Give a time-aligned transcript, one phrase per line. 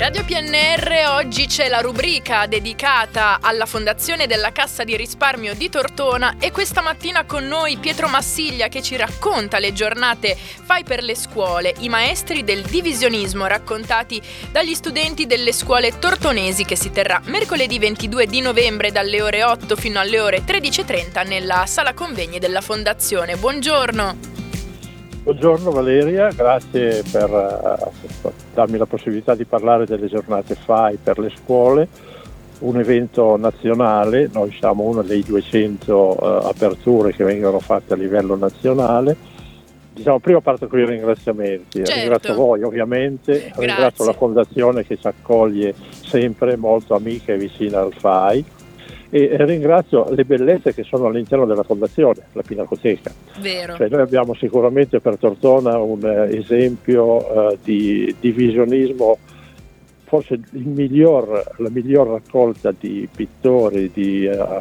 [0.00, 6.36] Radio PNR oggi c'è la rubrica dedicata alla fondazione della Cassa di risparmio di Tortona
[6.38, 11.14] e questa mattina con noi Pietro Massiglia che ci racconta le giornate Fai per le
[11.14, 17.78] scuole, i maestri del divisionismo raccontati dagli studenti delle scuole tortonesi che si terrà mercoledì
[17.78, 23.36] 22 di novembre dalle ore 8 fino alle ore 13.30 nella sala convegni della fondazione.
[23.36, 24.39] Buongiorno.
[25.22, 31.30] Buongiorno Valeria, grazie per uh, darmi la possibilità di parlare delle giornate FAI per le
[31.36, 31.88] scuole,
[32.60, 38.34] un evento nazionale, noi siamo una dei 200 uh, aperture che vengono fatte a livello
[38.34, 39.14] nazionale.
[39.92, 41.92] Diciamo, prima parto con i ringraziamenti, certo.
[41.92, 43.66] ringrazio voi ovviamente, Grazie.
[43.66, 48.44] ringrazio la Fondazione che ci accoglie sempre molto amica e vicina al FAI
[49.10, 53.12] e ringrazio le bellezze che sono all'interno della fondazione, la Pinacoteca.
[53.40, 53.74] Vero.
[53.76, 59.18] Cioè, noi abbiamo sicuramente per Tortona un eh, esempio eh, di divisionismo,
[60.04, 64.60] forse miglior, la miglior raccolta di pittori, di uh,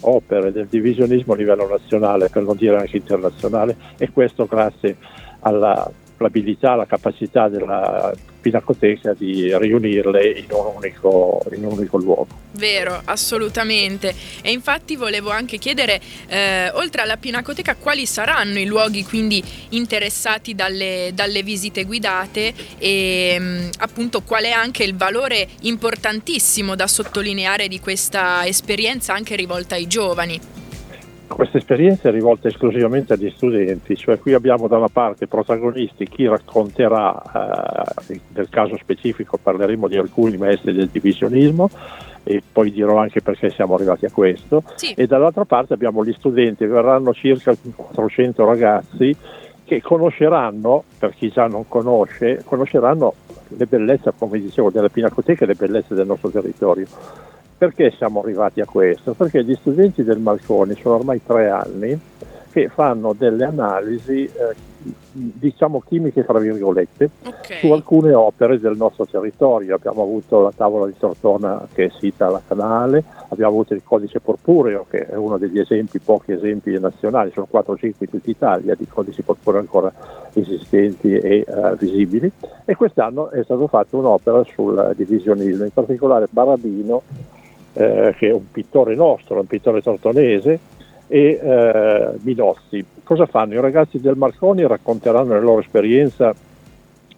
[0.00, 4.96] opere del divisionismo a livello nazionale, per non dire anche internazionale, e questo grazie
[5.40, 5.90] alla
[6.22, 12.26] l'abilità, la capacità della pinacoteca di riunirle in un, unico, in un unico luogo.
[12.52, 14.14] Vero, assolutamente.
[14.42, 20.54] E infatti volevo anche chiedere, eh, oltre alla pinacoteca, quali saranno i luoghi quindi interessati
[20.54, 26.86] dalle, dalle visite guidate e mh, mm, appunto qual è anche il valore importantissimo da
[26.86, 30.59] sottolineare di questa esperienza anche rivolta ai giovani.
[31.40, 36.28] Questa esperienza è rivolta esclusivamente agli studenti, cioè qui abbiamo da una parte protagonisti, chi
[36.28, 41.70] racconterà, eh, nel caso specifico parleremo di alcuni maestri del divisionismo
[42.24, 44.92] e poi dirò anche perché siamo arrivati a questo, sì.
[44.92, 49.16] e dall'altra parte abbiamo gli studenti, verranno circa 400 ragazzi
[49.64, 53.14] che conosceranno, per chi già non conosce, conosceranno
[53.48, 56.86] le bellezze, come dicevo, della Pinacoteca e le bellezze del nostro territorio
[57.60, 59.12] perché siamo arrivati a questo?
[59.12, 62.00] Perché gli studenti del Malconi sono ormai tre anni
[62.50, 64.54] che fanno delle analisi, eh,
[65.12, 67.58] diciamo chimiche, tra virgolette, okay.
[67.58, 69.74] su alcune opere del nostro territorio.
[69.74, 74.20] Abbiamo avuto la tavola di Tortona che è sita alla Canale, abbiamo avuto il codice
[74.20, 78.30] porpureo che è uno degli esempi, pochi esempi nazionali, sono 4 o 5 in tutta
[78.30, 79.92] Italia di codici porpurei ancora
[80.32, 82.32] esistenti e uh, visibili.
[82.64, 87.02] E quest'anno è stata fatta un'opera sul divisionismo, in particolare Barabino
[87.72, 90.58] eh, che è un pittore nostro, un pittore tortonese,
[91.06, 92.84] e eh, Minozzi.
[93.02, 93.54] Cosa fanno?
[93.54, 96.34] I ragazzi del Marconi racconteranno la loro esperienza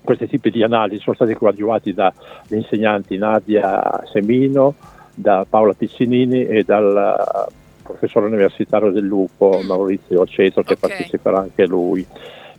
[0.02, 4.74] questi tipi di analisi sono stati coadiuvati dagli insegnanti Nadia Semino,
[5.14, 7.46] da Paola Piccinini e dal
[7.82, 10.88] professore universitario del Lupo Maurizio Aceto che okay.
[10.88, 12.04] parteciperà anche lui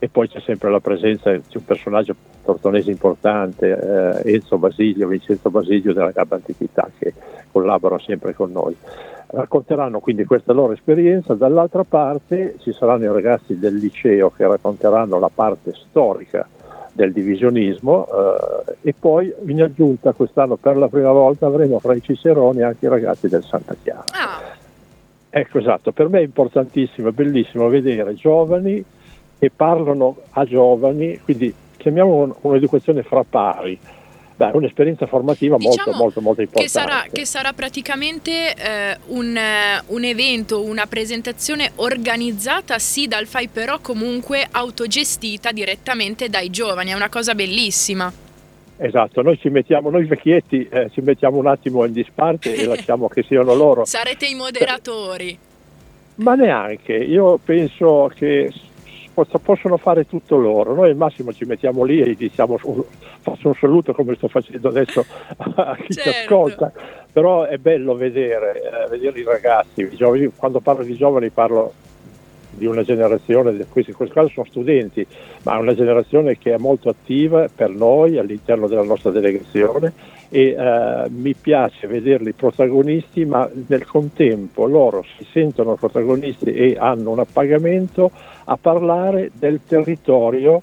[0.03, 5.49] e poi c'è sempre la presenza di un personaggio tortonese importante, eh, Enzo Basilio, Vincenzo
[5.49, 7.13] Basilio della Gabba Antichità che
[7.49, 8.75] collabora sempre con noi.
[9.27, 15.19] Racconteranno quindi questa loro esperienza, dall'altra parte ci saranno i ragazzi del liceo che racconteranno
[15.19, 16.45] la parte storica
[16.91, 22.01] del divisionismo eh, e poi in aggiunta quest'anno per la prima volta avremo fra i
[22.01, 24.03] ciceroni anche i ragazzi del Santa Chiara.
[24.11, 24.41] Ah.
[25.29, 28.83] Ecco esatto, per me è importantissimo, è bellissimo vedere giovani
[29.43, 33.77] che parlano a giovani, quindi chiamiamo un'educazione fra pari.
[34.35, 36.71] Beh, un'esperienza formativa diciamo molto, molto, molto importante.
[36.71, 39.37] Che sarà, che sarà praticamente eh, un,
[39.87, 46.93] un, evento, una presentazione organizzata sì dal FAI, però comunque autogestita direttamente dai giovani, è
[46.93, 48.11] una cosa bellissima.
[48.77, 53.09] Esatto, noi ci mettiamo, noi vecchietti eh, ci mettiamo un attimo in disparte e lasciamo
[53.09, 53.83] che siano loro.
[53.83, 55.37] Sarete i moderatori.
[56.15, 58.49] Ma neanche, io penso che
[59.13, 60.73] possono fare tutto loro.
[60.73, 65.05] Noi al massimo ci mettiamo lì e diciamo, faccio un saluto come sto facendo adesso
[65.37, 66.09] a chi certo.
[66.09, 66.71] ci ascolta,
[67.11, 70.31] però è bello vedere, eh, vedere i ragazzi, i giovani.
[70.35, 71.73] quando parlo di giovani parlo
[72.55, 75.05] di una generazione, questi in questo caso sono studenti,
[75.43, 79.91] ma una generazione che è molto attiva per noi all'interno della nostra delegazione
[80.33, 87.11] e eh, mi piace vederli protagonisti, ma nel contempo loro si sentono protagonisti e hanno
[87.11, 88.09] un appagamento
[88.45, 90.59] a parlare del territorio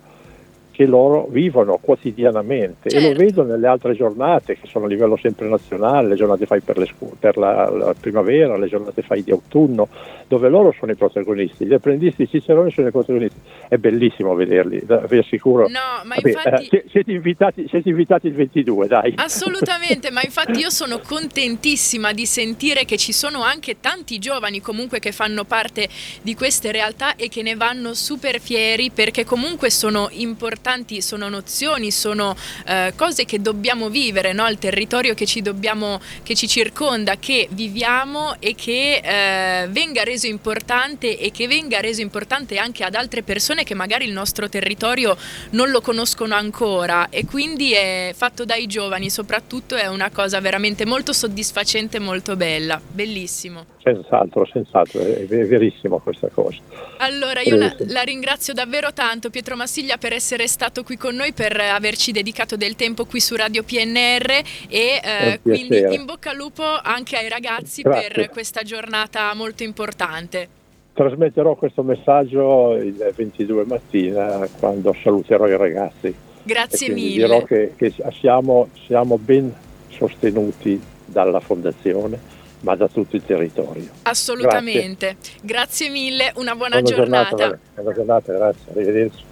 [0.81, 3.07] che loro vivono quotidianamente certo.
[3.07, 6.63] e lo vedo nelle altre giornate che sono a livello sempre nazionale, le giornate fai
[6.63, 9.89] per, le scu- per la, la, primavera, le giornate fai di autunno,
[10.27, 13.39] dove loro sono i protagonisti, gli apprendisti Cicerone sono i protagonisti,
[13.69, 15.69] è bellissimo vederli, vi assicuro.
[15.69, 16.69] No, ma Vabbè, infatti...
[16.69, 19.13] eh, siete, invitati, siete invitati il 22, dai.
[19.17, 24.99] Assolutamente, ma infatti io sono contentissima di sentire che ci sono anche tanti giovani comunque
[24.99, 25.89] che fanno parte
[26.23, 31.29] di queste realtà e che ne vanno super fieri perché comunque sono importanti importanti, sono
[31.29, 32.37] nozioni, sono
[32.67, 34.47] eh, cose che dobbiamo vivere, no?
[34.49, 40.27] il territorio che ci, dobbiamo, che ci circonda, che viviamo e che eh, venga reso
[40.27, 45.17] importante e che venga reso importante anche ad altre persone che magari il nostro territorio
[45.51, 50.85] non lo conoscono ancora e quindi è fatto dai giovani soprattutto è una cosa veramente
[50.85, 53.79] molto soddisfacente, molto bella, bellissimo.
[53.83, 56.59] Senz'altro, senz'altro, è, verissimo questa cosa.
[56.99, 61.33] Allora, io la, la, ringrazio davvero tanto Pietro Massiglia per essere stato qui con noi,
[61.33, 66.37] per averci dedicato del tempo qui su Radio PNR e eh, quindi in bocca al
[66.37, 68.11] lupo anche ai ragazzi Grazie.
[68.11, 70.49] per questa giornata molto importante.
[70.93, 76.15] Trasmetterò questo messaggio il 22 mattina quando saluterò i ragazzi.
[76.43, 77.25] Grazie mille.
[77.25, 79.51] Dirò che, che siamo, siamo ben
[79.89, 83.89] sostenuti dalla Fondazione ma da tutto il territorio.
[84.03, 85.17] Assolutamente.
[85.17, 87.37] Grazie, grazie mille, una buona, buona giornata.
[87.37, 87.59] giornata.
[87.75, 89.25] Buona giornata, grazie, arrivederci.